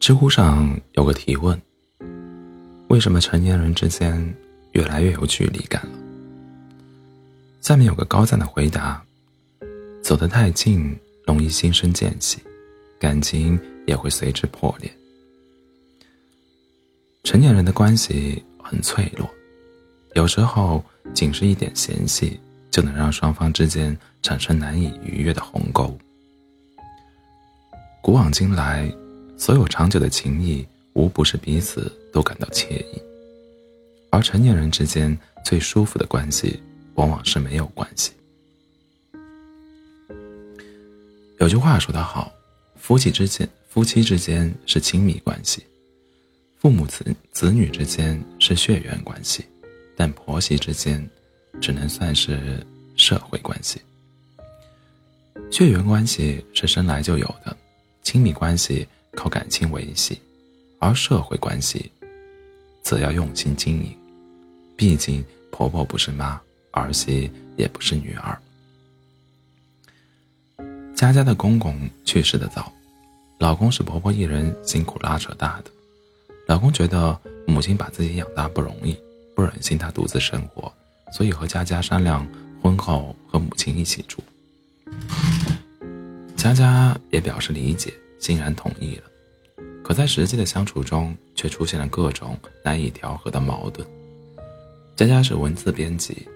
[0.00, 1.60] 知乎上有个提问：
[2.88, 4.34] 为什么成年人之间
[4.72, 5.98] 越来越有距离感了？
[7.60, 9.04] 下面有个高赞的回答：
[10.02, 10.96] 走得太近，
[11.26, 12.38] 容易心生间隙，
[12.98, 14.90] 感情也会随之破裂。
[17.24, 19.28] 成年人的关系很脆弱，
[20.14, 20.82] 有时候
[21.12, 22.40] 仅是一点嫌隙，
[22.70, 25.96] 就能让双方之间产生难以逾越的鸿沟。
[28.02, 28.90] 古往今来。
[29.40, 33.00] 所有长久的情谊，无不是彼此都感到惬意。
[34.10, 36.60] 而成年人之间最舒服的关系，
[36.94, 38.10] 往往是没有关系。
[41.38, 42.32] 有句话说得好，
[42.74, 45.60] 夫妻之间，夫妻之间是亲密关系；
[46.58, 49.44] 父母子子女之间是血缘关系，
[49.96, 51.08] 但婆媳之间，
[51.60, 52.64] 只能算是
[52.96, 53.80] 社会关系。
[55.50, 57.56] 血缘关系是生来就有的，
[58.02, 58.86] 亲密关系。
[59.16, 60.20] 靠感情维系，
[60.78, 61.90] 而社会关系，
[62.84, 63.96] 则要用心经营。
[64.76, 68.38] 毕竟婆婆不是妈，儿媳也不是女儿。
[70.94, 72.72] 佳佳的公公去世的早，
[73.38, 75.70] 老公是婆婆一人辛苦拉扯大的。
[76.46, 78.96] 老公觉得母亲把自己养大不容易，
[79.34, 80.72] 不忍心她独自生活，
[81.12, 82.26] 所以和佳佳商量
[82.62, 84.22] 婚后和母亲一起住。
[86.36, 87.92] 佳佳也表示理解。
[88.20, 89.04] 欣然同意了，
[89.80, 93.86] 可在实际的相处中，却出现了各种难以调和的矛盾。
[94.96, 96.26] 佳佳是文字编辑，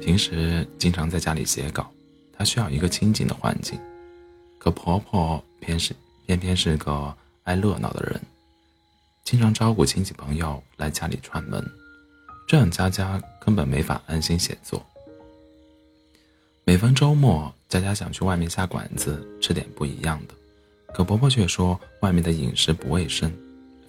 [0.00, 1.92] 平时经常在家里写稿，
[2.32, 3.78] 她需要一个清静的环境。
[4.58, 8.18] 可婆婆偏是偏偏是个爱热闹的人，
[9.24, 11.62] 经常招呼亲戚朋友来家里串门，
[12.48, 14.82] 这样佳佳根本没法安心写作。
[16.64, 20.34] 每逢周末，佳佳想去外面下馆子吃点不一样的。
[20.94, 23.30] 可婆婆却说外面的饮食不卫生，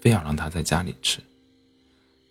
[0.00, 1.18] 非要让她在家里吃。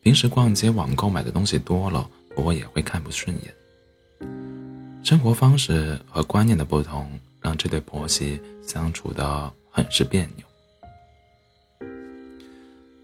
[0.01, 3.53] 平时逛街网购买的东西多了，婆婆也会看不顺眼。
[5.03, 11.87] 生活方式和观念的不同，让这对婆媳相处的很是别扭。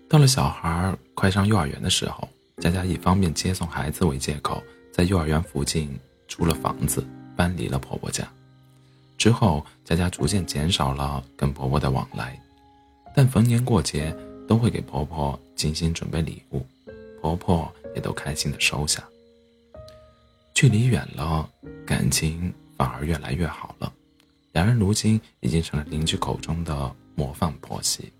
[0.09, 2.27] 到了小孩快上幼儿园的时候，
[2.61, 4.61] 佳佳以方便接送孩子为借口，
[4.93, 7.03] 在幼儿园附近租了房子，
[7.35, 8.31] 搬离了婆婆家。
[9.17, 12.39] 之后，佳佳逐渐减少了跟婆婆的往来，
[13.15, 14.15] 但逢年过节
[14.47, 16.63] 都会给婆婆精心准备礼物，
[17.19, 19.03] 婆婆也都开心的收下。
[20.53, 21.49] 距离远了，
[21.83, 23.91] 感情反而越来越好了，
[24.51, 28.13] 两人如今已经成了邻居口中的模范婆媳。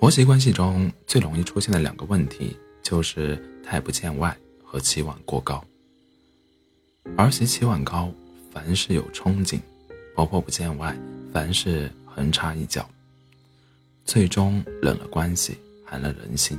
[0.00, 5.62] 婆媳关系中最容易出现的两个问题，就是太不见外和期望过高。
[7.16, 8.08] 儿媳期望高，
[8.52, 9.58] 凡事有憧憬；
[10.14, 10.96] 婆婆不见外，
[11.32, 12.88] 凡事横插一脚。
[14.04, 16.56] 最终冷了关系，寒了人心。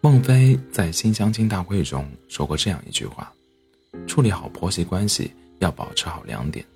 [0.00, 3.32] 孟非在《新相亲大会》中说过这样一句话：
[4.08, 5.30] 处理好婆媳关系，
[5.60, 6.66] 要保持好两点。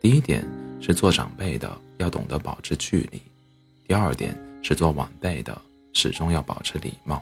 [0.00, 0.46] 第一点
[0.80, 3.18] 是做长辈的要懂得保持距离；
[3.90, 5.60] 第二点是做晚辈的
[5.92, 7.20] 始终要保持礼貌，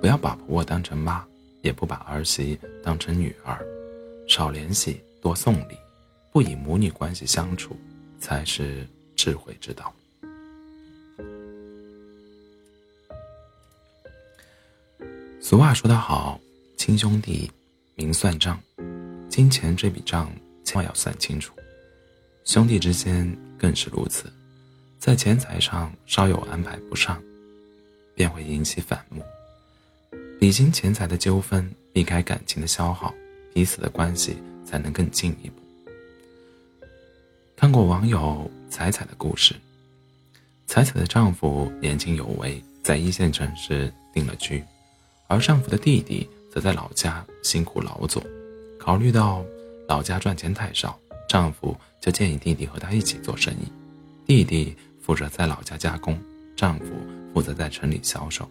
[0.00, 1.24] 不要把婆婆当成妈。
[1.60, 3.64] 也不把儿媳当成女儿，
[4.28, 5.76] 少联系，多送礼，
[6.32, 7.76] 不以母女关系相处，
[8.18, 8.84] 才是
[9.14, 9.94] 智慧之道。
[15.40, 16.40] 俗话说得好，
[16.76, 17.48] 亲兄弟
[17.94, 18.60] 明算账，
[19.28, 20.28] 金钱这笔账
[20.64, 21.54] 千万要算清楚。
[22.44, 24.24] 兄弟之间更是如此，
[25.02, 27.20] 在钱财上稍有安排不上，
[28.14, 29.20] 便会引起反目。
[30.38, 33.12] 理清钱财的纠纷，避开感情的消耗，
[33.52, 35.56] 彼此的关系才能更进一步。
[37.56, 39.56] 看过网友彩彩的故事，
[40.68, 44.62] 彩彩的丈夫年轻有为，在一线城市定了居，
[45.26, 48.22] 而丈夫的弟弟则在老家辛苦劳作。
[48.78, 49.44] 考虑到
[49.88, 50.96] 老家赚钱太少，
[51.28, 53.66] 丈夫就建议弟弟和他一起做生意，
[54.24, 56.18] 弟弟负责在老家加工，
[56.56, 56.86] 丈夫
[57.34, 58.48] 负责在城里销售。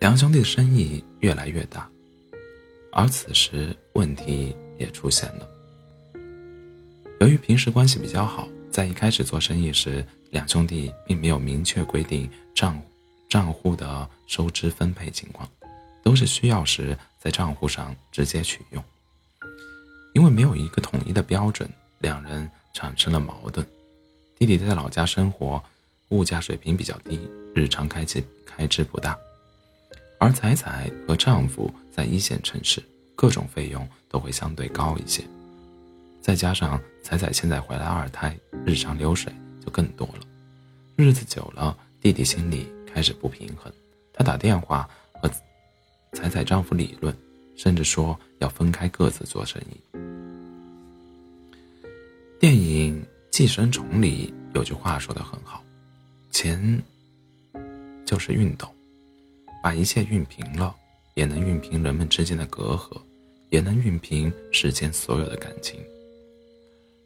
[0.00, 1.88] 两兄弟的生意越来越大，
[2.90, 5.48] 而此时问题也出现了。
[7.20, 12.82] 由于平时关系比较好，在一开始做生意时，两兄弟并没有明确规定账
[13.28, 15.48] 账户的收支分配情况，
[16.02, 18.82] 都是需要时在账户上直接取用。
[20.14, 21.70] 因为没有一个统一的标准，
[22.00, 23.64] 两人产生了矛盾。
[24.38, 25.62] 弟弟在老家生活，
[26.08, 27.20] 物价水平比较低，
[27.54, 29.16] 日常开支开支不大。
[30.18, 32.82] 而彩彩和丈夫在一线城市，
[33.14, 35.22] 各种费用都会相对高一些。
[36.20, 39.32] 再加上彩彩现在怀了二胎，日常流水
[39.64, 40.20] 就更多了。
[40.96, 43.72] 日子久了，弟弟心里开始不平衡，
[44.12, 44.88] 他打电话
[45.20, 45.28] 和
[46.12, 47.16] 彩彩丈夫理论，
[47.56, 49.80] 甚至说要分开各自做生意。
[52.38, 53.00] 电影
[53.32, 55.64] 《寄生虫》里有句话说的很好
[56.30, 56.82] ：“钱
[58.04, 58.68] 就是熨斗，
[59.62, 60.76] 把一切熨平了，
[61.14, 63.00] 也能熨平人们之间的隔阂，
[63.48, 65.80] 也能熨平世间所有的感情。”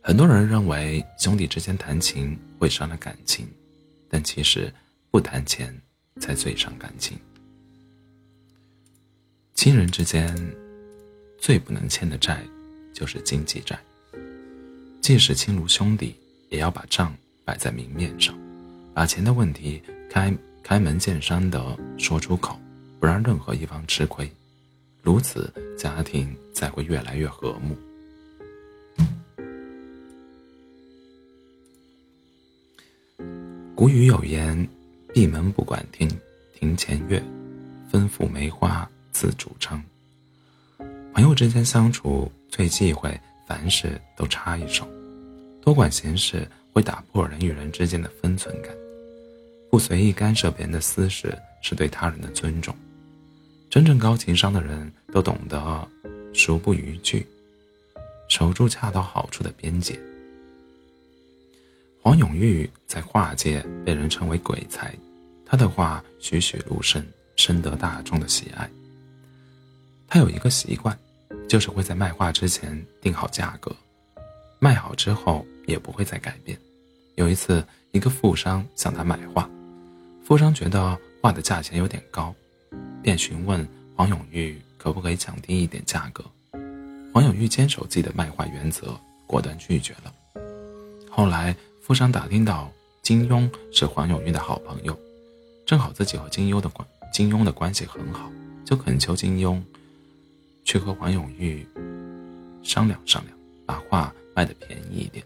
[0.02, 3.46] 很多人认为兄弟之间谈情会伤了感情，
[4.10, 4.72] 但其实
[5.12, 5.72] 不谈钱
[6.20, 7.16] 才最伤感情。
[9.54, 10.36] 亲人之间
[11.38, 12.44] 最不能欠的债
[12.92, 13.78] 就是经济债，
[15.06, 16.16] 即使亲如兄弟，
[16.48, 17.14] 也要把账
[17.44, 18.36] 摆在明面上，
[18.92, 19.80] 把钱的问题
[20.10, 22.58] 开开门见山的说出口，
[22.98, 24.28] 不让任何一方吃亏，
[25.02, 25.48] 如此
[25.78, 27.78] 家庭才会越来越和睦。
[33.76, 34.68] 古语有言
[35.14, 36.10] ：“闭门不管庭
[36.58, 37.22] 庭前月，
[37.92, 39.80] 吩咐梅花自主张。”
[41.14, 43.16] 朋友之间相处最忌讳
[43.46, 44.86] 凡事都插一手，
[45.62, 48.74] 多管闲事会打破人与人之间的分寸感。
[49.70, 52.74] 不随意干涉别人的私事是对他人的尊重。
[53.68, 55.88] 真正高情商的人都懂得
[56.32, 57.26] 熟不逾矩，
[58.28, 59.98] 守住恰到好处的边界。
[62.00, 64.94] 黄永玉在画界被人称为鬼才，
[65.44, 67.04] 他的画栩栩如生，
[67.34, 68.70] 深得大众的喜爱。
[70.06, 70.96] 他有一个习惯，
[71.48, 73.74] 就是会在卖画之前定好价格，
[74.58, 76.58] 卖好之后也不会再改变。
[77.14, 79.48] 有一次，一个富商向他买画，
[80.24, 82.34] 富商觉得画的价钱有点高，
[83.02, 86.24] 便询问黄永玉可不可以降低一点价格。
[87.12, 90.12] 黄永玉坚守自己的卖画原则，果断拒绝了。
[91.10, 91.54] 后来。
[91.86, 92.68] 富商打听到
[93.00, 94.98] 金庸是黄永玉的好朋友，
[95.64, 98.28] 正好自己和金庸的关金庸的关系很好，
[98.64, 99.62] 就恳求金庸
[100.66, 101.66] 去和黄永玉
[102.62, 105.24] 商量商量，把画卖的便宜一点。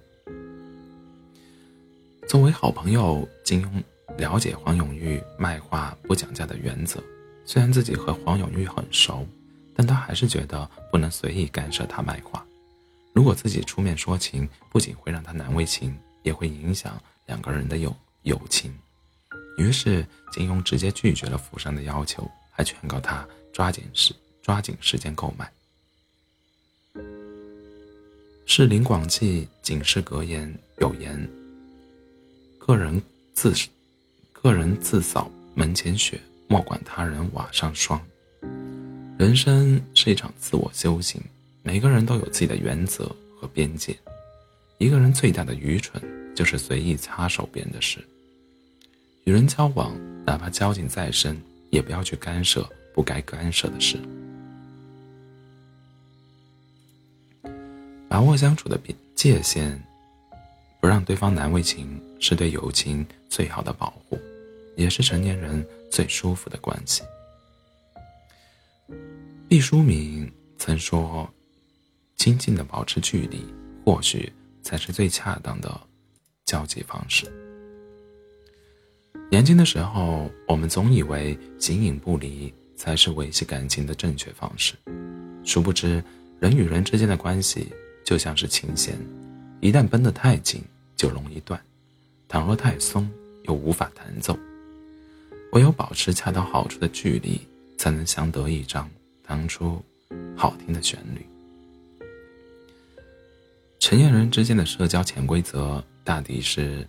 [2.28, 3.82] 作为好朋友，金庸
[4.16, 7.02] 了解黄永玉卖画不讲价的原则。
[7.44, 9.26] 虽然自己和黄永玉很熟，
[9.74, 12.46] 但他还是觉得不能随意干涉他卖画。
[13.12, 15.98] 如果自己出面说情，不仅会让他难为情。
[16.22, 18.70] 也会影响两个人的友友情，
[19.56, 25.50] 于是金庸直接拒绝了富商的要求，还劝告他抓紧时抓紧时间购买。
[28.46, 31.28] 《士林广记》警示格言有言
[32.58, 33.00] ：“个人
[33.32, 33.54] 自
[34.32, 38.00] 个人自扫门前雪，莫管他人瓦上霜。”
[39.16, 41.20] 人生是一场自我修行，
[41.62, 43.04] 每个人都有自己的原则
[43.38, 43.96] 和边界。
[44.78, 46.02] 一个人最大的愚蠢，
[46.34, 47.98] 就是随意插手别人的事。
[49.24, 49.94] 与人交往，
[50.24, 53.98] 哪怕交情再深，也不要去干涉不该干涉的事。
[58.10, 58.76] 把握相处的
[59.14, 59.80] 界限，
[60.80, 64.18] 不让对方难为情，是对友情最好的保护，
[64.76, 67.04] 也是成年人最舒服的关系。
[69.48, 71.32] 毕淑敏曾说
[72.18, 73.46] ：“亲近的保持距离，
[73.84, 74.30] 或许。”
[74.62, 75.80] 才是最恰当的
[76.44, 77.26] 交际方式。
[79.30, 84.74] 年轻的时候，我们总以为形影不离才是维系感情的正确方式，
[85.44, 86.04] 殊不知，
[86.38, 87.72] 人与人之间的关系
[88.10, 88.98] 就像是琴弦，
[89.60, 90.60] 一旦绷得太紧，
[90.96, 91.56] 就容易断；
[92.28, 93.08] 倘若太松，
[93.44, 94.36] 又无法弹奏。
[95.52, 97.40] 唯有保持恰到好处的距离，
[97.78, 98.90] 才能相得益彰，
[99.22, 99.80] 弹出
[100.36, 101.24] 好听的旋律。
[103.78, 106.84] 成年人之间的社交潜规则大抵是：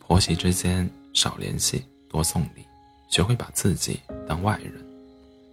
[0.00, 2.64] 婆媳之间少联系，多送礼，
[3.08, 4.72] 学会把自己当外人；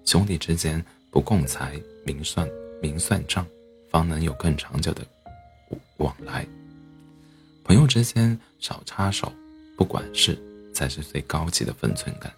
[0.05, 2.49] 兄弟之间不共财，明算
[2.81, 3.45] 明算账，
[3.93, 5.05] 方能有更长久的
[5.97, 6.43] 往来；
[7.63, 9.31] 朋友之间少插手，
[9.77, 10.35] 不管事，
[10.73, 12.33] 才是最高级的分寸感。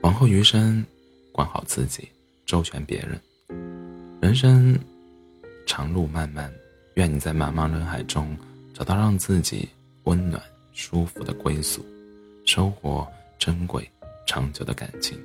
[0.00, 0.82] 往后余生，
[1.32, 2.08] 管好自己，
[2.46, 3.20] 周全别人。
[4.22, 4.74] 人生
[5.66, 6.50] 长路漫漫。
[6.94, 8.38] 愿你在茫茫人海中
[8.72, 9.68] 找到让自己
[10.04, 10.40] 温暖、
[10.72, 11.84] 舒服的归宿，
[12.46, 13.04] 收获
[13.36, 13.90] 珍贵、
[14.24, 15.18] 长久的感情。